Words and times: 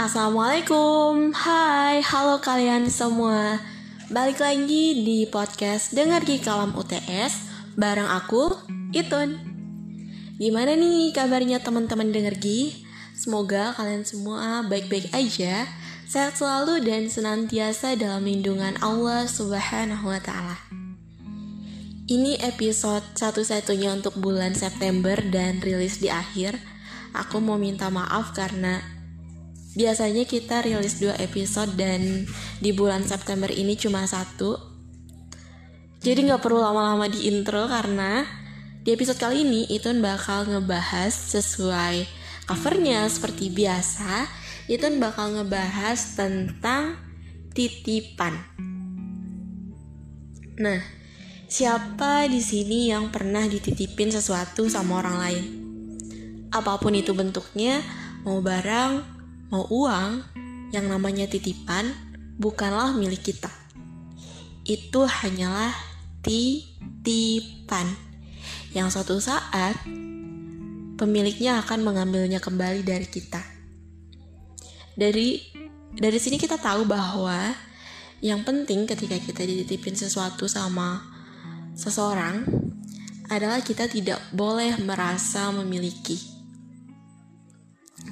Assalamualaikum, 0.00 1.36
hai, 1.36 2.00
halo 2.00 2.40
kalian 2.40 2.88
semua 2.88 3.60
Balik 4.08 4.40
lagi 4.40 5.04
di 5.04 5.28
podcast 5.28 5.92
Dengar 5.92 6.24
Kalam 6.24 6.72
UTS 6.72 7.44
Bareng 7.76 8.08
aku, 8.08 8.56
Itun 8.96 9.36
Gimana 10.40 10.80
nih 10.80 11.12
kabarnya 11.12 11.60
teman-teman 11.60 12.08
Dengar 12.08 12.40
Gi? 12.40 12.72
Semoga 13.12 13.76
kalian 13.76 14.08
semua 14.08 14.64
baik-baik 14.64 15.12
aja 15.12 15.68
Sehat 16.08 16.40
selalu 16.40 16.88
dan 16.88 17.12
senantiasa 17.12 17.92
dalam 17.92 18.24
lindungan 18.24 18.80
Allah 18.80 19.28
Subhanahu 19.28 20.08
wa 20.08 20.20
Ta'ala. 20.20 20.60
Ini 22.04 22.36
episode 22.44 23.00
satu-satunya 23.16 23.96
untuk 23.96 24.20
bulan 24.20 24.52
September 24.52 25.16
dan 25.32 25.64
rilis 25.64 26.04
di 26.04 26.12
akhir. 26.12 26.60
Aku 27.16 27.40
mau 27.40 27.56
minta 27.56 27.88
maaf 27.88 28.36
karena 28.36 29.01
Biasanya 29.72 30.28
kita 30.28 30.60
rilis 30.60 31.00
dua 31.00 31.16
episode 31.16 31.72
dan 31.80 32.28
di 32.60 32.70
bulan 32.76 33.08
September 33.08 33.48
ini 33.48 33.72
cuma 33.72 34.04
satu. 34.04 34.60
Jadi 36.04 36.28
nggak 36.28 36.44
perlu 36.44 36.60
lama-lama 36.60 37.08
di 37.08 37.24
intro 37.30 37.64
karena 37.72 38.26
di 38.84 38.92
episode 38.92 39.16
kali 39.16 39.48
ini 39.48 39.70
Itun 39.72 40.04
bakal 40.04 40.44
ngebahas 40.44 41.14
sesuai 41.14 42.04
covernya 42.44 43.08
seperti 43.08 43.48
biasa. 43.48 44.28
Itun 44.68 45.00
bakal 45.00 45.40
ngebahas 45.40 46.20
tentang 46.20 47.00
titipan. 47.56 48.36
Nah, 50.60 50.84
siapa 51.48 52.28
di 52.28 52.44
sini 52.44 52.92
yang 52.92 53.08
pernah 53.08 53.48
dititipin 53.48 54.12
sesuatu 54.12 54.68
sama 54.68 55.00
orang 55.00 55.16
lain? 55.16 55.44
Apa 56.52 56.76
pun 56.76 56.92
itu 56.92 57.16
bentuknya, 57.16 57.80
mau 58.28 58.44
barang, 58.44 59.11
mau 59.52 59.68
uang 59.68 60.24
yang 60.72 60.88
namanya 60.88 61.28
titipan 61.28 61.92
bukanlah 62.40 62.96
milik 62.96 63.20
kita. 63.20 63.52
Itu 64.64 65.04
hanyalah 65.04 65.76
titipan 66.24 67.84
yang 68.72 68.88
suatu 68.88 69.20
saat 69.20 69.76
pemiliknya 70.96 71.60
akan 71.60 71.84
mengambilnya 71.84 72.40
kembali 72.40 72.80
dari 72.80 73.04
kita. 73.04 73.44
Dari 74.96 75.36
dari 75.92 76.16
sini 76.16 76.40
kita 76.40 76.56
tahu 76.56 76.88
bahwa 76.88 77.52
yang 78.24 78.40
penting 78.48 78.88
ketika 78.88 79.20
kita 79.20 79.44
dititipin 79.44 79.92
sesuatu 79.92 80.48
sama 80.48 81.04
seseorang 81.76 82.48
adalah 83.28 83.60
kita 83.60 83.84
tidak 83.84 84.16
boleh 84.32 84.80
merasa 84.80 85.52
memiliki. 85.52 86.16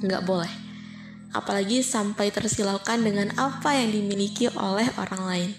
Nggak 0.05 0.21
boleh 0.21 0.70
apalagi 1.31 1.79
sampai 1.83 2.31
tersilaukan 2.31 2.99
dengan 2.99 3.31
apa 3.39 3.75
yang 3.75 3.91
dimiliki 3.91 4.51
oleh 4.51 4.87
orang 4.99 5.23
lain. 5.27 5.51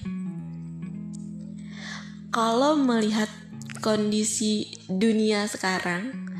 Kalau 2.33 2.81
melihat 2.81 3.29
kondisi 3.85 4.73
dunia 4.89 5.45
sekarang, 5.45 6.33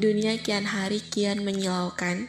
dunia 0.00 0.40
kian 0.40 0.64
hari 0.64 1.00
kian 1.00 1.44
menyilaukan. 1.44 2.28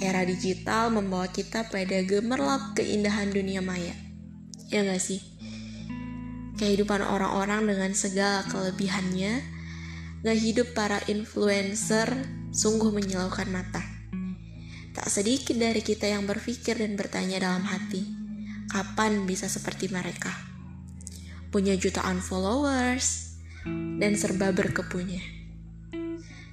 Era 0.00 0.24
digital 0.24 0.88
membawa 0.88 1.28
kita 1.28 1.68
pada 1.68 2.00
gemerlap 2.00 2.72
keindahan 2.72 3.28
dunia 3.30 3.60
maya. 3.60 3.92
Ya 4.72 4.80
gak 4.80 5.02
sih? 5.02 5.20
Kehidupan 6.56 7.04
orang-orang 7.04 7.68
dengan 7.68 7.92
segala 7.92 8.48
kelebihannya, 8.48 9.44
gak 10.24 10.38
hidup 10.40 10.72
para 10.72 11.04
influencer 11.04 12.08
sungguh 12.48 12.90
menyilaukan 12.96 13.50
mata. 13.52 13.89
Tak 15.00 15.08
sedikit 15.08 15.56
dari 15.56 15.80
kita 15.80 16.12
yang 16.12 16.28
berpikir 16.28 16.76
dan 16.76 16.92
bertanya 16.92 17.40
dalam 17.40 17.64
hati, 17.64 18.04
kapan 18.68 19.24
bisa 19.24 19.48
seperti 19.48 19.88
mereka? 19.88 20.28
Punya 21.48 21.72
jutaan 21.72 22.20
followers 22.20 23.32
dan 23.96 24.12
serba 24.12 24.52
berkepunya. 24.52 25.24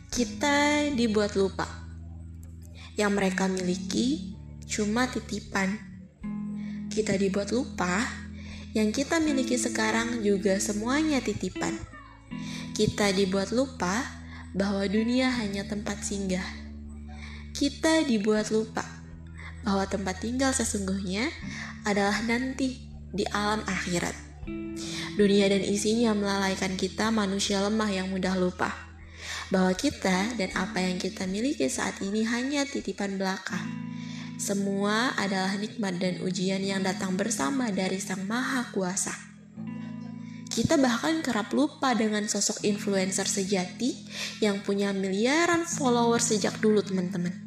Kita 0.07 0.88
dibuat 0.95 1.35
lupa. 1.35 1.67
Yang 2.95 3.11
mereka 3.19 3.51
miliki 3.51 4.39
cuma 4.63 5.11
titipan. 5.11 5.75
Kita 6.88 7.19
dibuat 7.19 7.51
lupa 7.51 8.00
yang 8.71 8.95
kita 8.95 9.19
miliki 9.19 9.59
sekarang 9.59 10.23
juga 10.23 10.55
semuanya 10.63 11.19
titipan. 11.19 11.75
Kita 12.71 13.11
dibuat 13.11 13.51
lupa 13.51 14.07
bahwa 14.55 14.88
dunia 14.88 15.35
hanya 15.35 15.67
tempat 15.67 16.00
singgah 16.00 16.66
kita 17.57 18.06
dibuat 18.06 18.53
lupa 18.53 18.85
bahwa 19.66 19.90
tempat 19.90 20.22
tinggal 20.22 20.53
sesungguhnya 20.53 21.25
adalah 21.90 22.22
nanti 22.22 22.78
di 23.09 23.25
alam 23.34 23.66
akhirat. 23.66 24.13
Dunia 25.18 25.50
dan 25.50 25.66
isinya 25.66 26.13
melalaikan 26.13 26.78
kita 26.78 27.09
manusia 27.09 27.57
lemah 27.66 27.90
yang 27.90 28.13
mudah 28.13 28.38
lupa 28.38 28.69
bahwa 29.50 29.73
kita 29.73 30.38
dan 30.38 30.53
apa 30.53 30.85
yang 30.85 31.01
kita 31.01 31.25
miliki 31.25 31.66
saat 31.66 31.97
ini 32.06 32.29
hanya 32.29 32.62
titipan 32.69 33.18
belaka. 33.18 33.57
Semua 34.38 35.18
adalah 35.18 35.57
nikmat 35.57 35.97
dan 35.97 36.22
ujian 36.22 36.62
yang 36.62 36.85
datang 36.85 37.18
bersama 37.18 37.74
dari 37.74 37.97
Sang 37.97 38.22
Maha 38.29 38.69
Kuasa. 38.69 39.18
Kita 40.45 40.78
bahkan 40.78 41.25
kerap 41.25 41.50
lupa 41.57 41.97
dengan 41.97 42.29
sosok 42.29 42.62
influencer 42.62 43.25
sejati 43.25 43.97
yang 44.45 44.62
punya 44.62 44.94
miliaran 44.94 45.66
follower 45.66 46.22
sejak 46.22 46.62
dulu, 46.62 46.85
teman-teman. 46.85 47.46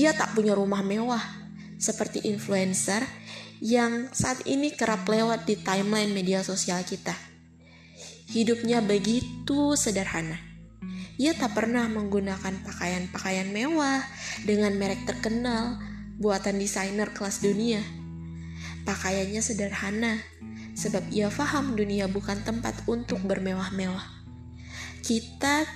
Ia 0.00 0.16
tak 0.16 0.32
punya 0.32 0.56
rumah 0.56 0.80
mewah 0.80 1.20
seperti 1.76 2.24
influencer 2.24 3.04
yang 3.60 4.08
saat 4.16 4.40
ini 4.48 4.72
kerap 4.72 5.04
lewat 5.04 5.44
di 5.44 5.60
timeline 5.60 6.16
media 6.16 6.40
sosial 6.40 6.80
kita. 6.88 7.12
Hidupnya 8.32 8.80
begitu 8.80 9.76
sederhana. 9.76 10.40
Ia 11.20 11.36
tak 11.36 11.52
pernah 11.52 11.84
menggunakan 11.92 12.64
pakaian-pakaian 12.64 13.52
mewah 13.52 14.00
dengan 14.48 14.72
merek 14.80 15.04
terkenal 15.04 15.76
buatan 16.16 16.56
desainer 16.56 17.12
kelas 17.12 17.44
dunia. 17.44 17.84
Pakaiannya 18.88 19.44
sederhana, 19.44 20.16
sebab 20.72 21.12
ia 21.12 21.28
paham 21.28 21.76
dunia 21.76 22.08
bukan 22.08 22.40
tempat 22.40 22.72
untuk 22.88 23.20
bermewah-mewah. 23.20 24.08
Kita 25.04 25.68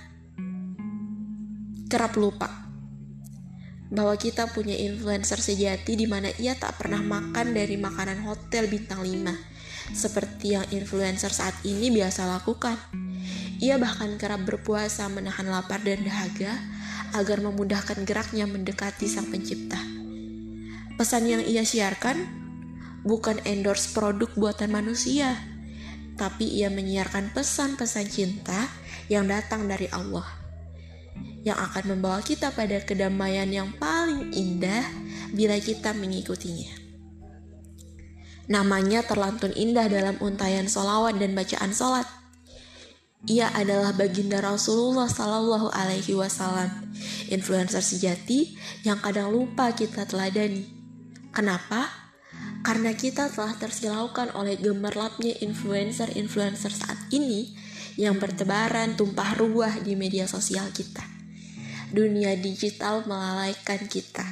kerap 1.92 2.16
lupa 2.16 2.63
bahwa 3.94 4.18
kita 4.18 4.50
punya 4.50 4.74
influencer 4.74 5.38
sejati 5.38 5.94
di 5.94 6.10
mana 6.10 6.34
ia 6.42 6.58
tak 6.58 6.82
pernah 6.82 6.98
makan 6.98 7.54
dari 7.54 7.78
makanan 7.78 8.26
hotel 8.26 8.66
bintang 8.66 9.06
5 9.06 9.94
seperti 9.94 10.58
yang 10.58 10.66
influencer 10.74 11.30
saat 11.30 11.54
ini 11.62 11.94
biasa 11.94 12.26
lakukan. 12.26 12.74
Ia 13.62 13.78
bahkan 13.78 14.18
kerap 14.18 14.42
berpuasa 14.42 15.06
menahan 15.06 15.46
lapar 15.46 15.80
dan 15.86 16.02
dahaga 16.02 16.58
agar 17.14 17.38
memudahkan 17.38 18.02
geraknya 18.02 18.50
mendekati 18.50 19.06
sang 19.06 19.30
pencipta. 19.30 19.78
Pesan 20.98 21.30
yang 21.30 21.42
ia 21.46 21.62
siarkan 21.62 22.18
bukan 23.06 23.38
endorse 23.46 23.94
produk 23.94 24.30
buatan 24.34 24.74
manusia, 24.74 25.38
tapi 26.18 26.50
ia 26.50 26.66
menyiarkan 26.66 27.30
pesan-pesan 27.30 28.06
cinta 28.10 28.66
yang 29.06 29.30
datang 29.30 29.70
dari 29.70 29.86
Allah 29.94 30.43
yang 31.44 31.60
akan 31.60 31.94
membawa 31.94 32.24
kita 32.24 32.50
pada 32.56 32.80
kedamaian 32.80 33.46
yang 33.46 33.68
paling 33.76 34.32
indah 34.32 34.82
bila 35.36 35.60
kita 35.60 35.92
mengikutinya. 35.92 36.72
Namanya 38.48 39.04
terlantun 39.04 39.52
indah 39.52 39.88
dalam 39.88 40.16
untayan 40.24 40.68
solawat 40.68 41.20
dan 41.20 41.36
bacaan 41.36 41.72
solat. 41.76 42.08
Ia 43.24 43.48
adalah 43.56 43.96
baginda 43.96 44.36
Rasulullah 44.44 45.08
Sallallahu 45.08 45.72
Alaihi 45.72 46.12
Wasallam, 46.12 46.92
influencer 47.32 47.80
sejati 47.80 48.52
yang 48.84 49.00
kadang 49.00 49.32
lupa 49.32 49.72
kita 49.72 50.04
teladani. 50.04 50.68
Kenapa? 51.32 51.88
Karena 52.60 52.92
kita 52.92 53.32
telah 53.32 53.56
tersilaukan 53.56 54.36
oleh 54.36 54.60
gemerlapnya 54.60 55.40
influencer-influencer 55.40 56.72
saat 56.72 57.00
ini 57.16 57.56
yang 57.96 58.20
bertebaran 58.20 58.92
tumpah 58.92 59.40
ruah 59.40 59.80
di 59.80 59.96
media 59.96 60.28
sosial 60.28 60.68
kita 60.68 61.13
dunia 61.94 62.34
digital 62.34 63.06
melalaikan 63.06 63.78
kita, 63.86 64.26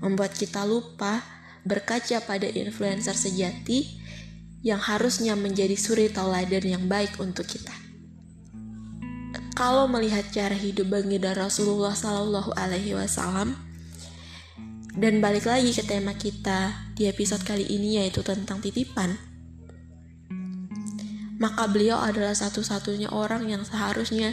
membuat 0.00 0.32
kita 0.32 0.64
lupa 0.64 1.20
berkaca 1.60 2.24
pada 2.24 2.48
influencer 2.48 3.12
sejati 3.12 4.00
yang 4.64 4.80
harusnya 4.80 5.36
menjadi 5.36 5.76
suri 5.76 6.08
tauladan 6.08 6.64
yang 6.64 6.84
baik 6.88 7.20
untuk 7.20 7.44
kita. 7.44 7.72
Kalau 9.52 9.84
melihat 9.84 10.24
cara 10.32 10.56
hidup 10.56 10.88
baginda 10.88 11.36
Rasulullah 11.36 11.92
Sallallahu 11.92 12.56
Alaihi 12.56 12.96
Wasallam, 12.96 13.52
dan 14.96 15.20
balik 15.20 15.44
lagi 15.44 15.76
ke 15.76 15.84
tema 15.84 16.16
kita 16.16 16.92
di 16.96 17.04
episode 17.06 17.44
kali 17.44 17.68
ini 17.68 18.00
yaitu 18.00 18.24
tentang 18.24 18.64
titipan, 18.64 19.20
maka 21.36 21.68
beliau 21.68 22.00
adalah 22.00 22.32
satu-satunya 22.32 23.12
orang 23.12 23.48
yang 23.52 23.62
seharusnya 23.64 24.32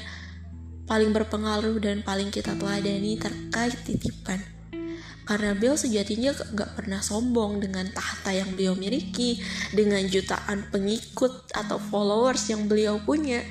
paling 0.87 1.11
berpengaruh 1.11 1.75
dan 1.83 1.99
paling 2.01 2.31
kita 2.31 2.55
teladani 2.55 3.19
terkait 3.19 3.75
titipan. 3.83 4.39
karena 5.27 5.51
beliau 5.51 5.75
sejatinya 5.75 6.31
gak 6.31 6.79
pernah 6.79 7.03
sombong 7.03 7.59
dengan 7.59 7.83
tahta 7.91 8.31
yang 8.31 8.47
beliau 8.55 8.79
miliki, 8.79 9.43
dengan 9.75 9.99
jutaan 10.07 10.71
pengikut 10.71 11.51
atau 11.51 11.75
followers 11.75 12.47
yang 12.47 12.71
beliau 12.71 12.95
punya. 13.03 13.43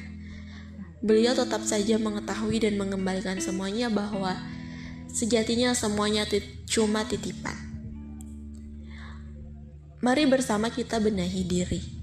Beliau 1.05 1.37
tetap 1.37 1.61
saja 1.69 2.01
mengetahui 2.01 2.65
dan 2.65 2.81
mengembalikan 2.81 3.37
semuanya 3.45 3.93
bahwa 3.93 4.41
sejatinya 5.13 5.77
semuanya 5.77 6.25
tit 6.25 6.65
cuma 6.65 7.05
titipan. 7.05 7.53
Mari 10.01 10.25
bersama 10.25 10.73
kita 10.73 10.97
benahi 10.97 11.45
diri. 11.45 11.96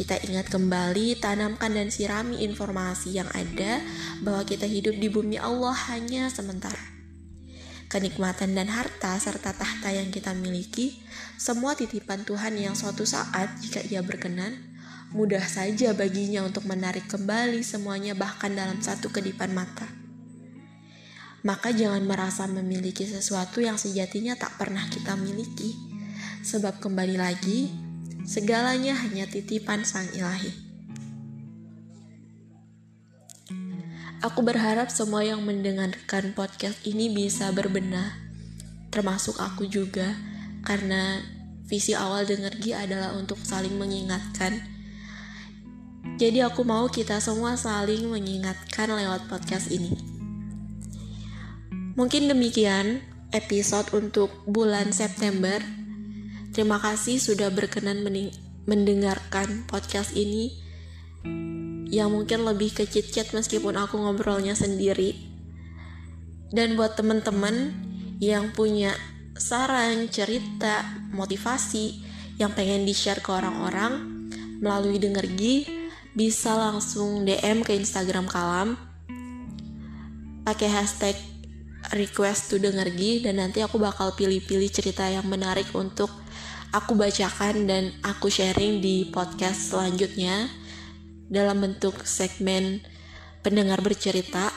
Kita 0.00 0.16
ingat 0.16 0.48
kembali, 0.48 1.20
tanamkan 1.20 1.76
dan 1.76 1.92
sirami 1.92 2.40
informasi 2.40 3.20
yang 3.20 3.28
ada 3.36 3.84
bahwa 4.24 4.48
kita 4.48 4.64
hidup 4.64 4.96
di 4.96 5.12
bumi 5.12 5.36
Allah 5.36 5.76
hanya 5.92 6.32
sementara 6.32 7.00
kenikmatan 7.90 8.54
dan 8.54 8.70
harta 8.70 9.18
serta 9.18 9.50
tahta 9.50 9.90
yang 9.90 10.14
kita 10.14 10.30
miliki, 10.32 11.02
semua 11.34 11.74
titipan 11.74 12.22
Tuhan 12.22 12.54
yang 12.54 12.78
suatu 12.78 13.02
saat 13.02 13.58
jika 13.58 13.82
ia 13.82 13.98
berkenan, 14.00 14.56
mudah 15.10 15.42
saja 15.42 15.90
baginya 15.90 16.46
untuk 16.46 16.70
menarik 16.70 17.10
kembali 17.10 17.66
semuanya 17.66 18.14
bahkan 18.14 18.54
dalam 18.54 18.78
satu 18.78 19.10
kedipan 19.10 19.50
mata. 19.50 19.90
Maka 21.42 21.74
jangan 21.74 22.06
merasa 22.06 22.46
memiliki 22.46 23.02
sesuatu 23.10 23.58
yang 23.58 23.74
sejatinya 23.74 24.38
tak 24.38 24.54
pernah 24.54 24.86
kita 24.86 25.18
miliki, 25.18 25.74
sebab 26.46 26.78
kembali 26.78 27.18
lagi, 27.18 27.74
segalanya 28.30 28.94
hanya 28.94 29.26
titipan 29.26 29.82
sang 29.82 30.06
ilahi. 30.14 30.54
Aku 34.22 34.46
berharap 34.46 34.86
semua 34.86 35.26
yang 35.26 35.42
mendengarkan 35.42 36.30
podcast 36.38 36.78
ini 36.86 37.10
bisa 37.10 37.50
berbenah, 37.50 38.14
termasuk 38.94 39.34
aku 39.42 39.66
juga, 39.66 40.14
karena 40.62 41.18
visi 41.66 41.90
awal 41.90 42.22
Dengergi 42.22 42.70
adalah 42.70 43.18
untuk 43.18 43.42
saling 43.42 43.74
mengingatkan. 43.74 44.62
Jadi 46.14 46.46
aku 46.46 46.62
mau 46.62 46.86
kita 46.86 47.18
semua 47.18 47.58
saling 47.58 48.06
mengingatkan 48.06 48.94
lewat 48.94 49.26
podcast 49.26 49.74
ini. 49.74 49.98
Mungkin 51.98 52.30
demikian 52.30 53.02
episode 53.34 53.90
untuk 53.90 54.30
bulan 54.46 54.94
September. 54.94 55.79
Terima 56.60 56.76
kasih 56.76 57.16
sudah 57.16 57.48
berkenan 57.48 58.04
mendengarkan 58.68 59.64
podcast 59.64 60.12
ini 60.12 60.60
yang 61.88 62.12
mungkin 62.12 62.44
lebih 62.44 62.76
ke 62.76 62.84
chit-chat 62.84 63.32
meskipun 63.32 63.80
aku 63.80 63.96
ngobrolnya 63.96 64.52
sendiri. 64.52 65.16
Dan 66.52 66.76
buat 66.76 67.00
temen-temen 67.00 67.72
yang 68.20 68.52
punya 68.52 68.92
saran, 69.40 70.12
cerita, 70.12 70.84
motivasi 71.16 72.04
yang 72.36 72.52
pengen 72.52 72.84
di-share 72.84 73.24
ke 73.24 73.32
orang-orang 73.32 74.20
melalui 74.60 75.00
Dengergi, 75.00 75.64
bisa 76.12 76.52
langsung 76.60 77.24
DM 77.24 77.64
ke 77.64 77.72
Instagram 77.72 78.28
Kalam 78.28 78.76
pakai 80.44 80.68
hashtag 80.68 81.16
request 81.96 82.52
to 82.52 82.60
Dengergi 82.60 83.24
dan 83.24 83.40
nanti 83.40 83.64
aku 83.64 83.80
bakal 83.80 84.12
pilih-pilih 84.12 84.68
cerita 84.68 85.08
yang 85.08 85.24
menarik 85.24 85.72
untuk 85.72 86.12
aku 86.70 86.94
bacakan 86.94 87.66
dan 87.66 87.90
aku 88.06 88.30
sharing 88.30 88.78
di 88.78 89.10
podcast 89.10 89.74
selanjutnya 89.74 90.46
dalam 91.26 91.62
bentuk 91.62 92.06
segmen 92.06 92.82
pendengar 93.42 93.82
bercerita. 93.82 94.50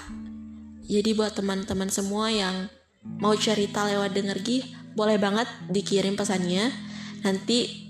Jadi 0.85 1.15
buat 1.17 1.33
teman-teman 1.33 1.89
semua 1.89 2.29
yang 2.29 2.69
mau 3.17 3.33
cerita 3.33 3.85
lewat 3.89 4.13
Dengergi, 4.13 4.61
boleh 4.93 5.17
banget 5.17 5.49
dikirim 5.73 6.13
pesannya. 6.13 6.69
Nanti 7.25 7.89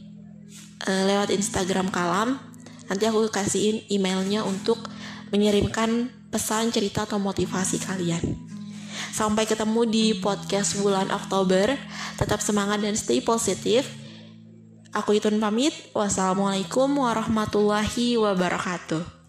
uh, 0.88 1.04
lewat 1.10 1.34
Instagram 1.34 1.92
Kalam, 1.92 2.40
nanti 2.88 3.04
aku 3.10 3.28
kasihin 3.28 3.84
emailnya 3.92 4.46
untuk 4.48 4.88
mengirimkan 5.34 6.14
pesan 6.30 6.70
cerita 6.72 7.04
atau 7.04 7.18
motivasi 7.18 7.82
kalian. 7.82 8.24
Sampai 9.14 9.50
ketemu 9.50 9.86
di 9.90 10.06
podcast 10.22 10.78
bulan 10.82 11.10
Oktober. 11.10 11.76
Tetap 12.18 12.42
semangat 12.42 12.82
dan 12.82 12.94
stay 12.94 13.22
positif. 13.22 14.03
Aku 14.94 15.18
Itun 15.18 15.42
pamit. 15.42 15.74
Wassalamualaikum 15.98 16.86
warahmatullahi 17.02 18.14
wabarakatuh. 18.22 19.23